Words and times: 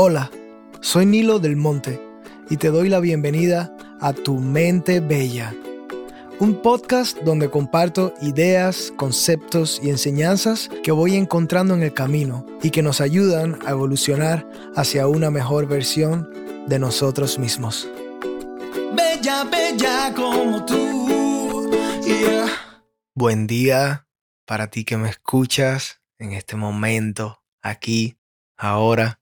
Hola, 0.00 0.30
soy 0.80 1.06
Nilo 1.06 1.40
del 1.40 1.56
Monte 1.56 2.00
y 2.48 2.56
te 2.56 2.68
doy 2.68 2.88
la 2.88 3.00
bienvenida 3.00 3.76
a 4.00 4.12
Tu 4.12 4.38
Mente 4.38 5.00
Bella, 5.00 5.52
un 6.38 6.62
podcast 6.62 7.18
donde 7.22 7.50
comparto 7.50 8.14
ideas, 8.22 8.92
conceptos 8.96 9.80
y 9.82 9.90
enseñanzas 9.90 10.70
que 10.84 10.92
voy 10.92 11.16
encontrando 11.16 11.74
en 11.74 11.82
el 11.82 11.94
camino 11.94 12.46
y 12.62 12.70
que 12.70 12.80
nos 12.80 13.00
ayudan 13.00 13.58
a 13.66 13.70
evolucionar 13.70 14.48
hacia 14.76 15.08
una 15.08 15.32
mejor 15.32 15.66
versión 15.66 16.30
de 16.68 16.78
nosotros 16.78 17.40
mismos. 17.40 17.88
Bella, 18.94 19.42
bella 19.50 20.14
como 20.14 20.64
tú. 20.64 21.72
Buen 23.16 23.48
día 23.48 24.06
para 24.46 24.68
ti 24.68 24.84
que 24.84 24.96
me 24.96 25.08
escuchas 25.08 26.00
en 26.20 26.34
este 26.34 26.54
momento, 26.54 27.42
aquí, 27.62 28.16
ahora. 28.56 29.17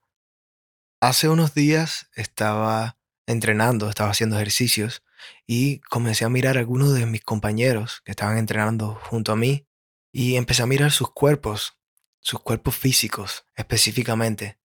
Hace 1.00 1.28
unos 1.28 1.52
días 1.52 2.08
estaba 2.14 2.98
entrenando, 3.26 3.90
estaba 3.90 4.10
haciendo 4.10 4.36
ejercicios 4.36 5.02
y 5.46 5.80
comencé 5.80 6.24
a 6.24 6.30
mirar 6.30 6.56
a 6.56 6.60
algunos 6.60 6.94
de 6.94 7.04
mis 7.04 7.22
compañeros 7.22 8.00
que 8.04 8.12
estaban 8.12 8.38
entrenando 8.38 8.94
junto 8.94 9.32
a 9.32 9.36
mí 9.36 9.66
y 10.10 10.36
empecé 10.36 10.62
a 10.62 10.66
mirar 10.66 10.92
sus 10.92 11.10
cuerpos, 11.10 11.76
sus 12.20 12.40
cuerpos 12.40 12.76
físicos 12.76 13.44
específicamente. 13.54 14.58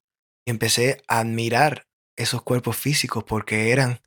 Y 0.46 0.52
empecé 0.52 1.04
a 1.10 1.20
admirar 1.20 1.90
esos 2.16 2.44
cuerpos 2.44 2.78
físicos 2.78 3.26
porque 3.26 3.72
eran 3.72 4.00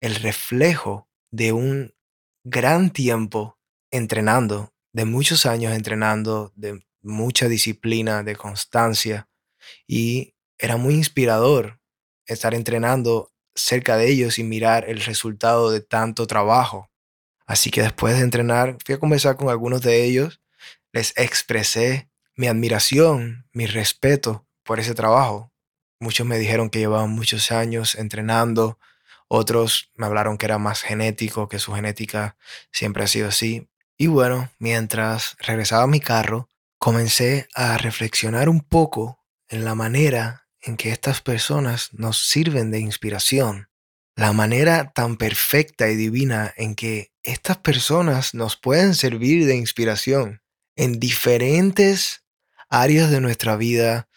el 0.00 0.14
reflejo 0.14 1.10
de 1.30 1.52
un 1.52 1.94
gran 2.42 2.90
tiempo 2.90 3.60
entrenando, 3.90 4.72
de 4.94 5.04
muchos 5.04 5.44
años 5.44 5.74
entrenando, 5.74 6.54
de 6.56 6.86
mucha 7.02 7.48
disciplina, 7.48 8.22
de 8.22 8.34
constancia 8.34 9.28
y 9.86 10.35
era 10.58 10.76
muy 10.76 10.94
inspirador 10.94 11.80
estar 12.26 12.54
entrenando 12.54 13.32
cerca 13.54 13.96
de 13.96 14.08
ellos 14.08 14.38
y 14.38 14.44
mirar 14.44 14.88
el 14.88 15.00
resultado 15.00 15.70
de 15.70 15.80
tanto 15.80 16.26
trabajo. 16.26 16.90
Así 17.46 17.70
que 17.70 17.82
después 17.82 18.16
de 18.16 18.22
entrenar, 18.22 18.76
fui 18.84 18.94
a 18.94 18.98
conversar 18.98 19.36
con 19.36 19.48
algunos 19.48 19.82
de 19.82 20.04
ellos, 20.04 20.40
les 20.92 21.12
expresé 21.16 22.10
mi 22.34 22.48
admiración, 22.48 23.46
mi 23.52 23.66
respeto 23.66 24.46
por 24.62 24.80
ese 24.80 24.94
trabajo. 24.94 25.52
Muchos 26.00 26.26
me 26.26 26.38
dijeron 26.38 26.68
que 26.68 26.80
llevaban 26.80 27.10
muchos 27.10 27.50
años 27.52 27.94
entrenando, 27.94 28.78
otros 29.28 29.90
me 29.94 30.06
hablaron 30.06 30.36
que 30.38 30.46
era 30.46 30.58
más 30.58 30.82
genético, 30.82 31.48
que 31.48 31.58
su 31.58 31.72
genética 31.72 32.36
siempre 32.70 33.04
ha 33.04 33.06
sido 33.06 33.28
así. 33.28 33.68
Y 33.96 34.08
bueno, 34.08 34.50
mientras 34.58 35.36
regresaba 35.38 35.84
a 35.84 35.88
mi 35.88 36.00
carro, 36.00 36.50
comencé 36.78 37.48
a 37.54 37.78
reflexionar 37.78 38.48
un 38.48 38.60
poco 38.60 39.24
en 39.48 39.64
la 39.64 39.74
manera 39.74 40.45
en 40.66 40.76
que 40.76 40.90
estas 40.90 41.20
personas 41.22 41.90
nos 41.92 42.18
sirven 42.28 42.70
de 42.70 42.80
inspiración, 42.80 43.70
la 44.16 44.32
manera 44.32 44.92
tan 44.92 45.16
perfecta 45.16 45.88
y 45.88 45.94
divina 45.94 46.52
en 46.56 46.74
que 46.74 47.12
estas 47.22 47.58
personas 47.58 48.34
nos 48.34 48.56
pueden 48.56 48.94
servir 48.94 49.46
de 49.46 49.56
inspiración 49.56 50.42
en 50.74 50.98
diferentes 50.98 52.24
áreas 52.68 53.10
de 53.10 53.20
nuestra 53.20 53.56
vida, 53.56 54.08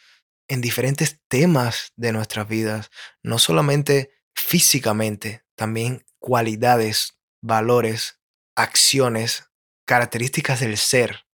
en 0.47 0.61
diferentes 0.61 1.19
temas 1.27 1.93
de 1.95 2.11
nuestras 2.13 2.47
vidas, 2.47 2.89
no 3.21 3.37
solamente 3.37 4.11
físicamente, 4.35 5.43
también 5.55 6.03
cualidades, 6.17 7.19
valores, 7.41 8.19
acciones, 8.55 9.43
características 9.85 10.59
del 10.61 10.77
ser. 10.77 11.25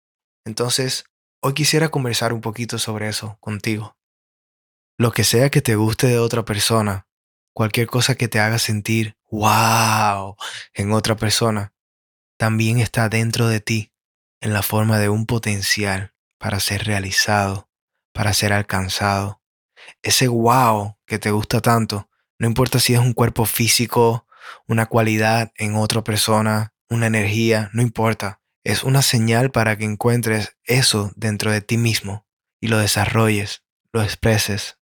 Entonces, 0.46 1.06
hoy 1.42 1.54
quisiera 1.54 1.90
conversar 1.90 2.34
un 2.34 2.42
poquito 2.42 2.78
sobre 2.80 3.08
eso 3.08 3.38
contigo. 3.40 3.96
Lo 4.98 5.12
que 5.12 5.26
sea 5.26 5.50
que 5.50 5.62
te 5.62 5.76
guste 5.76 6.08
de 6.08 6.20
otra 6.20 6.46
persona, 6.46 7.06
cualquier 7.52 7.86
cosa 7.86 8.16
que 8.16 8.30
te 8.30 8.40
haga 8.40 8.60
sentir 8.60 9.18
wow 9.30 10.38
en 10.74 10.94
otra 10.94 11.18
persona, 11.18 11.74
también 12.38 12.80
está 12.80 13.10
dentro 13.10 13.50
de 13.50 13.60
ti 13.60 13.92
en 14.40 14.54
la 14.54 14.64
forma 14.64 14.98
de 14.98 15.10
un 15.10 15.26
potencial 15.26 16.14
para 16.38 16.62
ser 16.62 16.86
realizado, 16.86 17.70
para 18.14 18.34
ser 18.34 18.54
alcanzado. 18.54 19.42
Ese 20.02 20.30
wow 20.30 20.98
que 21.06 21.20
te 21.20 21.32
gusta 21.32 21.60
tanto, 21.60 22.10
no 22.40 22.48
importa 22.48 22.80
si 22.80 22.94
es 22.94 23.00
un 23.00 23.12
cuerpo 23.12 23.46
físico, 23.46 24.26
una 24.66 24.86
cualidad 24.86 25.52
en 25.58 25.76
otra 25.76 26.06
persona, 26.06 26.74
una 26.90 27.08
energía, 27.08 27.70
no 27.74 27.82
importa. 27.82 28.40
Es 28.64 28.86
una 28.86 29.02
señal 29.02 29.52
para 29.52 29.78
que 29.78 29.84
encuentres 29.84 30.56
eso 30.64 31.12
dentro 31.18 31.52
de 31.52 31.60
ti 31.60 31.76
mismo 31.76 32.26
y 32.62 32.70
lo 32.70 32.78
desarrolles, 32.78 33.64
lo 33.92 34.02
expreses, 34.02 34.78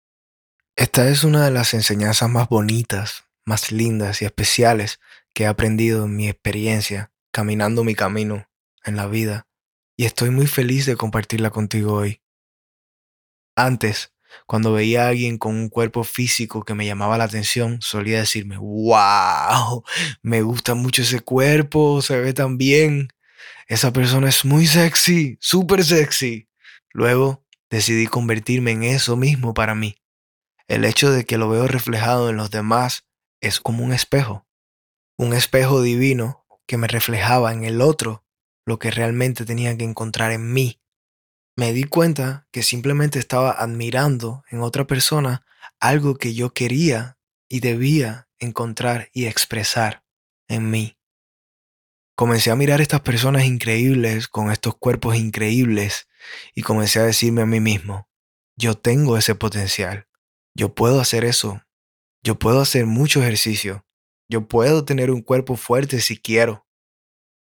esta 0.81 1.11
es 1.11 1.25
una 1.25 1.45
de 1.45 1.51
las 1.51 1.75
enseñanzas 1.75 2.31
más 2.31 2.49
bonitas, 2.49 3.25
más 3.45 3.71
lindas 3.71 4.23
y 4.23 4.25
especiales 4.25 4.99
que 5.35 5.43
he 5.43 5.47
aprendido 5.47 6.07
en 6.07 6.17
mi 6.17 6.27
experiencia 6.27 7.13
caminando 7.33 7.85
mi 7.85 7.95
camino 7.95 8.49
en 8.87 8.97
la 8.97 9.07
vida 9.07 9.47
y 9.95 10.07
estoy 10.07 10.31
muy 10.31 10.47
feliz 10.47 10.87
de 10.87 10.97
compartirla 10.97 11.51
contigo 11.51 11.93
hoy. 11.93 12.23
Antes, 13.55 14.15
cuando 14.47 14.73
veía 14.73 15.05
a 15.05 15.09
alguien 15.09 15.37
con 15.37 15.55
un 15.55 15.69
cuerpo 15.69 16.03
físico 16.03 16.65
que 16.65 16.73
me 16.73 16.87
llamaba 16.87 17.19
la 17.19 17.25
atención, 17.25 17.83
solía 17.83 18.21
decirme, 18.21 18.57
wow, 18.57 19.85
me 20.23 20.41
gusta 20.41 20.75
mucho 20.75 21.03
ese 21.03 21.21
cuerpo, 21.21 22.01
se 22.01 22.19
ve 22.19 22.33
tan 22.33 22.57
bien, 22.57 23.09
esa 23.67 23.93
persona 23.93 24.31
es 24.31 24.47
muy 24.47 24.67
sexy, 24.67 25.37
súper 25.43 25.85
sexy. 25.85 26.49
Luego 26.95 27.45
decidí 27.69 28.07
convertirme 28.07 28.71
en 28.71 28.85
eso 28.85 29.19
mismo 29.19 29.53
para 29.53 29.75
mí 29.75 30.00
el 30.71 30.85
hecho 30.85 31.11
de 31.11 31.25
que 31.25 31.37
lo 31.37 31.49
veo 31.49 31.67
reflejado 31.67 32.31
en 32.31 32.37
los 32.37 32.53
demás 32.53 33.05
es 33.41 33.59
como 33.59 33.83
un 33.83 33.93
espejo, 33.93 34.47
un 35.19 35.35
espejo 35.35 35.83
divino 35.83 36.47
que 36.65 36.77
me 36.77 36.87
reflejaba 36.87 37.53
en 37.53 37.65
el 37.65 37.81
otro 37.81 38.25
lo 38.65 38.79
que 38.79 38.93
realmente 38.93 39.45
tenía 39.45 39.77
que 39.77 39.83
encontrar 39.83 40.31
en 40.31 40.53
mí. 40.53 40.81
Me 41.57 41.73
di 41.73 41.83
cuenta 41.83 42.47
que 42.53 42.63
simplemente 42.63 43.19
estaba 43.19 43.51
admirando 43.51 44.45
en 44.49 44.61
otra 44.61 44.87
persona 44.87 45.45
algo 45.81 46.15
que 46.15 46.35
yo 46.35 46.55
quería 46.55 47.19
y 47.49 47.59
debía 47.59 48.29
encontrar 48.39 49.11
y 49.13 49.27
expresar 49.27 50.05
en 50.47 50.71
mí. 50.71 50.97
Comencé 52.15 52.53
a 52.53 52.57
mirar 52.57 52.81
estas 52.81 53.01
personas 53.01 53.45
increíbles 53.45 54.29
con 54.29 54.53
estos 54.53 54.77
cuerpos 54.77 55.17
increíbles 55.17 56.07
y 56.55 56.63
comencé 56.63 57.01
a 57.01 57.05
decirme 57.07 57.43
a 57.43 57.47
mí 57.47 57.59
mismo, 57.59 58.09
yo 58.55 58.77
tengo 58.77 59.17
ese 59.17 59.35
potencial 59.35 60.07
yo 60.55 60.75
puedo 60.75 61.01
hacer 61.01 61.25
eso. 61.25 61.63
Yo 62.23 62.39
puedo 62.39 62.61
hacer 62.61 62.87
mucho 62.87 63.23
ejercicio. 63.23 63.87
Yo 64.29 64.47
puedo 64.49 64.85
tener 64.85 65.11
un 65.11 65.23
cuerpo 65.23 65.57
fuerte 65.57 66.01
si 66.01 66.19
quiero. 66.19 66.67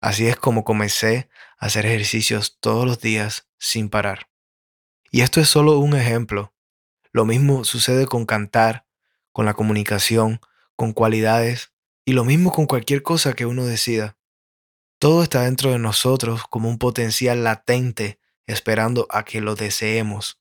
Así 0.00 0.26
es 0.26 0.36
como 0.36 0.64
comencé 0.64 1.28
a 1.58 1.66
hacer 1.66 1.86
ejercicios 1.86 2.58
todos 2.60 2.84
los 2.84 3.00
días 3.00 3.48
sin 3.58 3.88
parar. 3.88 4.28
Y 5.10 5.22
esto 5.22 5.40
es 5.40 5.48
solo 5.48 5.78
un 5.78 5.94
ejemplo. 5.94 6.54
Lo 7.12 7.24
mismo 7.24 7.64
sucede 7.64 8.06
con 8.06 8.26
cantar, 8.26 8.86
con 9.32 9.46
la 9.46 9.54
comunicación, 9.54 10.40
con 10.74 10.92
cualidades 10.92 11.72
y 12.04 12.12
lo 12.12 12.24
mismo 12.24 12.52
con 12.52 12.66
cualquier 12.66 13.02
cosa 13.02 13.32
que 13.32 13.46
uno 13.46 13.64
decida. 13.64 14.18
Todo 14.98 15.22
está 15.22 15.42
dentro 15.42 15.70
de 15.70 15.78
nosotros 15.78 16.44
como 16.48 16.68
un 16.68 16.78
potencial 16.78 17.44
latente 17.44 18.18
esperando 18.46 19.06
a 19.10 19.24
que 19.24 19.40
lo 19.40 19.54
deseemos, 19.54 20.40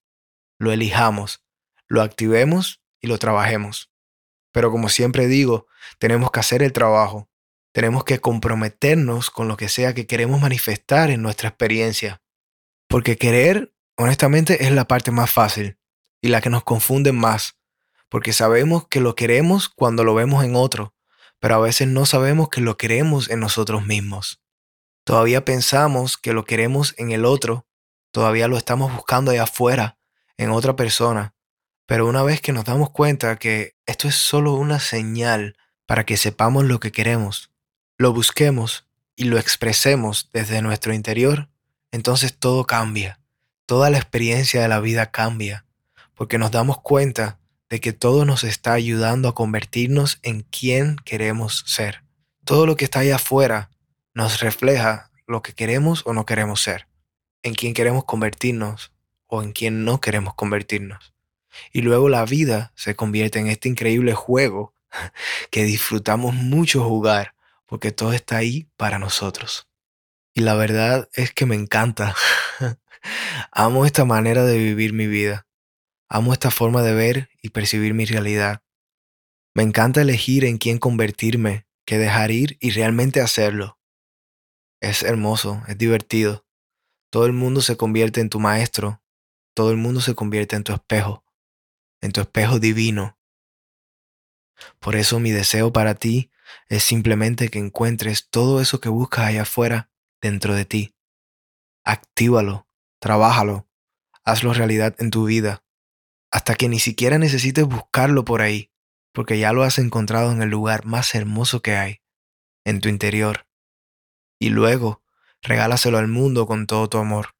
lo 0.59 0.71
elijamos 0.71 1.44
lo 1.87 2.01
activemos 2.01 2.81
y 3.01 3.07
lo 3.07 3.17
trabajemos. 3.17 3.91
Pero 4.51 4.71
como 4.71 4.89
siempre 4.89 5.27
digo, 5.27 5.67
tenemos 5.99 6.31
que 6.31 6.39
hacer 6.39 6.63
el 6.63 6.73
trabajo. 6.73 7.29
Tenemos 7.71 8.05
que 8.05 8.19
comprometernos 8.19 9.29
con 9.29 9.47
lo 9.47 9.57
que 9.57 9.67
sea 9.67 9.93
que 9.93 10.07
queremos 10.07 10.39
manifestar 10.41 11.09
en 11.09 11.21
nuestra 11.21 11.49
experiencia. 11.49 12.21
Porque 12.87 13.17
querer, 13.17 13.73
honestamente, 13.97 14.63
es 14.63 14.71
la 14.71 14.87
parte 14.87 15.11
más 15.11 15.29
fácil 15.31 15.77
y 16.21 16.29
la 16.29 16.41
que 16.41 16.49
nos 16.49 16.63
confunde 16.63 17.11
más. 17.11 17.57
Porque 18.09 18.33
sabemos 18.33 18.87
que 18.87 19.01
lo 19.01 19.15
queremos 19.15 19.67
cuando 19.67 20.03
lo 20.03 20.15
vemos 20.15 20.43
en 20.45 20.55
otro, 20.55 20.95
pero 21.39 21.55
a 21.55 21.59
veces 21.59 21.87
no 21.87 22.05
sabemos 22.05 22.49
que 22.49 22.61
lo 22.61 22.77
queremos 22.77 23.29
en 23.29 23.41
nosotros 23.41 23.85
mismos. 23.85 24.41
Todavía 25.03 25.45
pensamos 25.45 26.17
que 26.17 26.33
lo 26.33 26.45
queremos 26.45 26.95
en 26.97 27.11
el 27.11 27.25
otro, 27.25 27.67
todavía 28.11 28.47
lo 28.47 28.57
estamos 28.57 28.93
buscando 28.93 29.31
allá 29.31 29.43
afuera, 29.43 29.99
en 30.37 30.49
otra 30.49 30.75
persona, 30.75 31.34
pero 31.85 32.07
una 32.07 32.23
vez 32.23 32.41
que 32.41 32.51
nos 32.51 32.65
damos 32.65 32.89
cuenta 32.89 33.35
que 33.37 33.75
esto 33.85 34.07
es 34.07 34.15
solo 34.15 34.53
una 34.53 34.79
señal 34.79 35.55
para 35.85 36.05
que 36.05 36.17
sepamos 36.17 36.65
lo 36.65 36.79
que 36.79 36.91
queremos, 36.91 37.51
lo 37.97 38.11
busquemos 38.13 38.87
y 39.15 39.25
lo 39.25 39.37
expresemos 39.37 40.29
desde 40.33 40.61
nuestro 40.61 40.93
interior, 40.93 41.49
entonces 41.91 42.37
todo 42.37 42.65
cambia. 42.65 43.19
Toda 43.65 43.89
la 43.89 43.97
experiencia 43.97 44.61
de 44.61 44.67
la 44.67 44.79
vida 44.79 45.11
cambia, 45.11 45.65
porque 46.13 46.37
nos 46.37 46.51
damos 46.51 46.81
cuenta 46.81 47.39
de 47.69 47.79
que 47.79 47.93
todo 47.93 48.25
nos 48.25 48.43
está 48.43 48.73
ayudando 48.73 49.27
a 49.27 49.35
convertirnos 49.35 50.19
en 50.21 50.41
quien 50.41 50.97
queremos 50.97 51.63
ser. 51.65 52.03
Todo 52.43 52.65
lo 52.65 52.75
que 52.75 52.85
está 52.85 52.99
allá 52.99 53.15
afuera 53.15 53.71
nos 54.13 54.39
refleja 54.39 55.09
lo 55.25 55.41
que 55.41 55.53
queremos 55.53 56.03
o 56.05 56.13
no 56.13 56.25
queremos 56.25 56.61
ser, 56.61 56.87
en 57.41 57.55
quién 57.55 57.73
queremos 57.73 58.05
convertirnos 58.05 58.91
o 59.27 59.41
en 59.41 59.51
quién 59.51 59.83
no 59.83 59.99
queremos 59.99 60.35
convertirnos. 60.35 61.14
Y 61.71 61.81
luego 61.81 62.09
la 62.09 62.25
vida 62.25 62.71
se 62.75 62.95
convierte 62.95 63.39
en 63.39 63.47
este 63.47 63.69
increíble 63.69 64.13
juego 64.13 64.73
que 65.51 65.63
disfrutamos 65.63 66.33
mucho 66.33 66.83
jugar 66.83 67.35
porque 67.65 67.91
todo 67.91 68.13
está 68.13 68.37
ahí 68.37 68.69
para 68.77 68.99
nosotros. 68.99 69.67
Y 70.33 70.41
la 70.41 70.55
verdad 70.55 71.09
es 71.13 71.33
que 71.33 71.45
me 71.45 71.55
encanta. 71.55 72.15
Amo 73.51 73.85
esta 73.85 74.05
manera 74.05 74.45
de 74.45 74.57
vivir 74.57 74.93
mi 74.93 75.07
vida. 75.07 75.47
Amo 76.09 76.33
esta 76.33 76.51
forma 76.51 76.81
de 76.83 76.93
ver 76.93 77.29
y 77.41 77.49
percibir 77.49 77.93
mi 77.93 78.05
realidad. 78.05 78.61
Me 79.53 79.63
encanta 79.63 80.01
elegir 80.01 80.45
en 80.45 80.57
quién 80.57 80.77
convertirme, 80.77 81.65
qué 81.85 81.97
dejar 81.97 82.31
ir 82.31 82.57
y 82.59 82.71
realmente 82.71 83.21
hacerlo. 83.21 83.79
Es 84.81 85.03
hermoso, 85.03 85.63
es 85.67 85.77
divertido. 85.77 86.45
Todo 87.09 87.25
el 87.25 87.33
mundo 87.33 87.61
se 87.61 87.77
convierte 87.77 88.21
en 88.21 88.29
tu 88.29 88.39
maestro. 88.39 89.01
Todo 89.53 89.71
el 89.71 89.77
mundo 89.77 90.01
se 90.01 90.15
convierte 90.15 90.57
en 90.57 90.63
tu 90.63 90.73
espejo, 90.73 91.23
en 92.05 92.11
tu 92.11 92.21
espejo 92.21 92.59
divino. 92.59 93.17
Por 94.79 94.95
eso 94.95 95.19
mi 95.19 95.31
deseo 95.31 95.73
para 95.73 95.95
ti 95.95 96.31
es 96.69 96.83
simplemente 96.83 97.49
que 97.49 97.59
encuentres 97.59 98.29
todo 98.29 98.61
eso 98.61 98.79
que 98.79 98.89
buscas 98.89 99.25
allá 99.27 99.41
afuera 99.41 99.89
dentro 100.21 100.53
de 100.55 100.65
ti. 100.65 100.95
Actívalo, 101.83 102.67
trabájalo, 102.99 103.67
hazlo 104.23 104.53
realidad 104.53 104.95
en 104.99 105.11
tu 105.11 105.25
vida, 105.25 105.63
hasta 106.31 106.55
que 106.55 106.69
ni 106.69 106.79
siquiera 106.79 107.17
necesites 107.17 107.65
buscarlo 107.65 108.25
por 108.25 108.41
ahí, 108.41 108.71
porque 109.11 109.37
ya 109.37 109.53
lo 109.53 109.63
has 109.63 109.79
encontrado 109.79 110.31
en 110.31 110.41
el 110.41 110.49
lugar 110.49 110.85
más 110.85 111.13
hermoso 111.15 111.61
que 111.61 111.75
hay, 111.75 112.01
en 112.63 112.81
tu 112.81 112.89
interior. 112.89 113.47
Y 114.39 114.49
luego, 114.49 115.03
regálaselo 115.41 115.97
al 115.97 116.07
mundo 116.07 116.47
con 116.47 116.67
todo 116.67 116.89
tu 116.89 116.97
amor. 116.97 117.34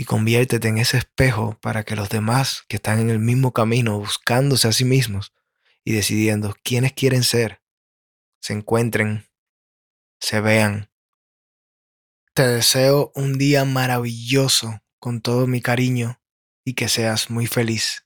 Y 0.00 0.04
conviértete 0.04 0.68
en 0.68 0.78
ese 0.78 0.96
espejo 0.96 1.58
para 1.60 1.82
que 1.82 1.96
los 1.96 2.08
demás 2.08 2.62
que 2.68 2.76
están 2.76 3.00
en 3.00 3.10
el 3.10 3.18
mismo 3.18 3.52
camino 3.52 3.98
buscándose 3.98 4.68
a 4.68 4.72
sí 4.72 4.84
mismos 4.84 5.32
y 5.82 5.90
decidiendo 5.90 6.54
quiénes 6.62 6.92
quieren 6.92 7.24
ser, 7.24 7.60
se 8.40 8.52
encuentren, 8.52 9.26
se 10.20 10.40
vean. 10.40 10.88
Te 12.32 12.46
deseo 12.46 13.10
un 13.16 13.38
día 13.38 13.64
maravilloso 13.64 14.80
con 15.00 15.20
todo 15.20 15.48
mi 15.48 15.60
cariño 15.60 16.20
y 16.64 16.74
que 16.74 16.88
seas 16.88 17.28
muy 17.28 17.48
feliz. 17.48 18.04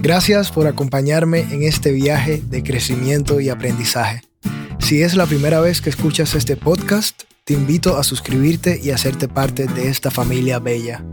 Gracias 0.00 0.52
por 0.52 0.68
acompañarme 0.68 1.40
en 1.40 1.64
este 1.64 1.90
viaje 1.90 2.40
de 2.40 2.62
crecimiento 2.62 3.40
y 3.40 3.48
aprendizaje. 3.48 4.22
Si 4.78 5.02
es 5.02 5.16
la 5.16 5.26
primera 5.26 5.60
vez 5.60 5.80
que 5.80 5.90
escuchas 5.90 6.36
este 6.36 6.56
podcast, 6.56 7.24
te 7.44 7.54
invito 7.54 7.96
a 7.98 8.04
suscribirte 8.04 8.80
y 8.80 8.90
hacerte 8.90 9.26
parte 9.26 9.66
de 9.66 9.88
esta 9.88 10.12
familia 10.12 10.60
bella. 10.60 11.04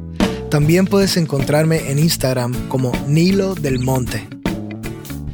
También 0.51 0.85
puedes 0.85 1.17
encontrarme 1.17 1.89
en 1.89 1.97
Instagram 1.97 2.67
como 2.67 2.91
Nilo 3.07 3.55
del 3.55 3.79
Monte. 3.79 4.27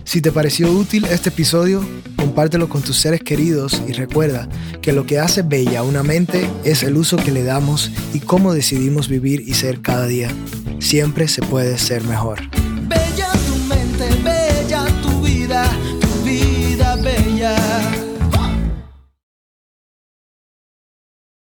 Si 0.06 0.22
te 0.22 0.32
pareció 0.32 0.72
útil 0.72 1.04
este 1.06 1.30
episodio, 1.30 1.86
compártelo 2.16 2.70
con 2.70 2.82
tus 2.82 2.98
seres 2.98 3.22
queridos 3.22 3.82
y 3.88 3.92
recuerda 3.92 4.48
que 4.82 4.94
lo 4.94 5.06
que 5.06 5.20
hace 5.20 5.42
bella 5.42 5.84
una 5.84 6.02
mente 6.02 6.50
es 6.64 6.82
el 6.84 6.96
uso 6.96 7.18
que 7.18 7.32
le 7.32 7.44
damos 7.44 7.92
y 8.14 8.22
cómo 8.22 8.54
decidimos 8.54 9.10
vivir 9.10 9.42
y 9.42 9.54
ser 9.56 9.82
cada 9.82 10.08
día. 10.08 10.30
Siempre 10.80 11.28
se 11.28 11.42
puede 11.42 11.78
ser 11.78 12.06
mejor. 12.06 12.40
Bella 12.88 13.32
tu 13.34 13.56
mente, 13.68 14.35